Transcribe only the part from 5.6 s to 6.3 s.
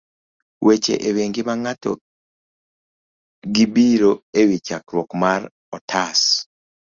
otas